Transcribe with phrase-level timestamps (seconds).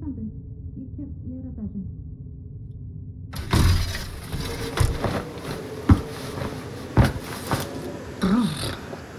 [0.00, 0.24] Sælandi,
[0.80, 1.80] ég kem, ég er að þessu.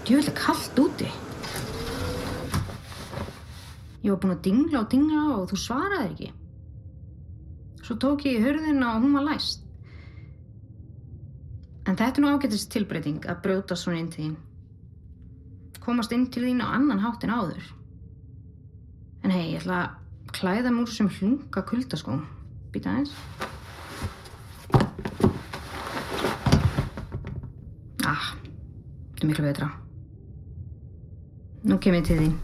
[0.04, 1.08] Djúvill kallt úti.
[4.02, 6.30] Ég var búin að dingla og dingla og þú svaraði ekki.
[7.82, 9.62] Svo tók ég í hörðina og hún var læst.
[11.86, 14.36] En þetta er nú ágætist tilbreyting að brjóta svona inn til þín.
[15.82, 17.64] Komast inn til þín á annan hátt en áður.
[19.22, 22.24] En hei, ég ætla að klæða múr sem hlunga kuldaskóm.
[22.74, 23.12] Býta aðeins.
[28.02, 28.32] Ah,
[29.12, 29.68] þetta er miklu betra.
[31.62, 32.34] Nú kem ég til þín.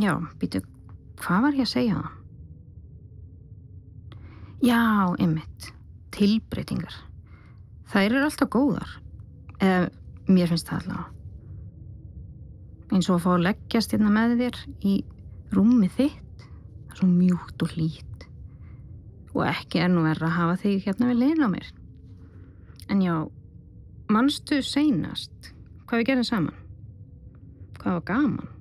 [0.00, 0.64] Já, býtu,
[1.20, 2.16] hvað var ég að segja það?
[4.64, 4.80] Já,
[5.20, 5.70] einmitt,
[6.16, 6.96] tilbreytingar.
[7.92, 9.00] Þær eru alltaf góðar.
[9.60, 9.88] Eða,
[10.32, 11.19] mér finnst það allavega.
[13.00, 14.90] Eins og að fá að leggjast hérna með þér í
[15.56, 16.42] rúmið þitt.
[16.42, 18.26] Það er svo mjúkt og hlýtt.
[19.30, 21.70] Og ekki er nú verið að hafa þig hérna við liðin á mér.
[22.92, 23.14] En já,
[24.12, 25.48] manstu seinast
[25.88, 26.60] hvað við gerum saman?
[27.80, 28.52] Hvað var gaman?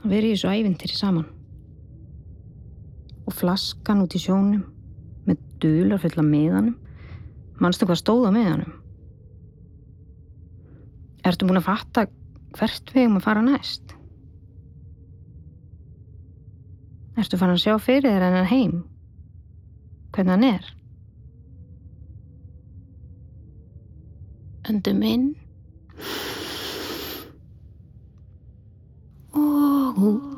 [0.00, 1.30] Að vera í þessu ævintýri saman.
[3.28, 4.64] Og flaskan út í sjónum
[5.28, 6.80] með dular fulla miðanum.
[7.60, 8.78] Manstu hvað stóð á miðanum?
[11.28, 12.12] Ertu búin að fatta
[12.54, 13.96] hvert við um að fara næst?
[17.16, 18.78] Ertu farin að sjá fyrir þér hennan heim?
[20.12, 20.72] Hvernig hann er?
[24.70, 25.28] Öndum inn
[29.32, 30.35] og út.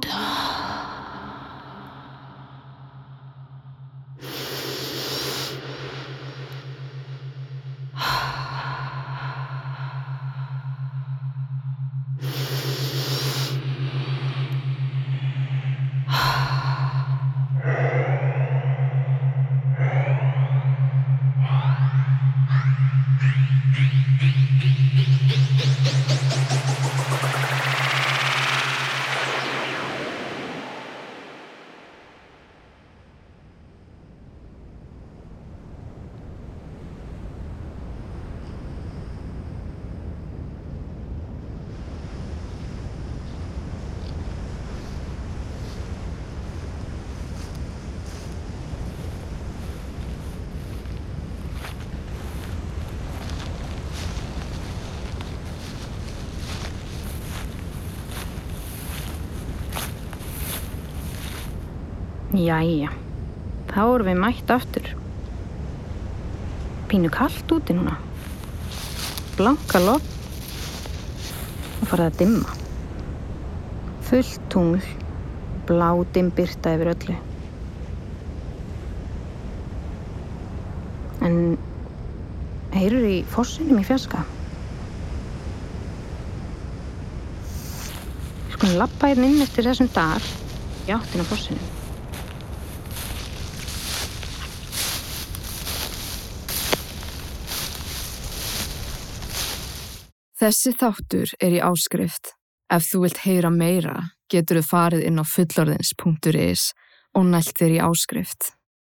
[62.39, 62.93] Jæja,
[63.67, 64.85] þá erum við mætt aftur.
[66.87, 67.97] Pínu kallt úti núna.
[69.35, 70.13] Blanka lofn
[71.81, 72.53] og farið að dimma.
[74.07, 74.85] Fullt tungl,
[75.67, 77.17] blá dimbyrta yfir öllu.
[81.27, 81.41] En
[82.77, 84.23] heyrur í fossinum í fjaska?
[88.55, 90.31] Sko, lappa hérna inn eftir þessum dag
[90.87, 91.78] í áttina fossinum.
[100.39, 102.37] Þessi þáttur er í áskrift.
[102.71, 103.97] Ef þú vilt heyra meira
[104.31, 106.69] getur þú farið inn á fullorðins.is
[107.19, 108.53] og nælt þér í áskrift.